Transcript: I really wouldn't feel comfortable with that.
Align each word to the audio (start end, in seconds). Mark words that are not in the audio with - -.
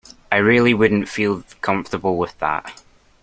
I 0.31 0.37
really 0.37 0.73
wouldn't 0.73 1.07
feel 1.07 1.43
comfortable 1.61 2.17
with 2.17 2.35
that. 2.39 2.73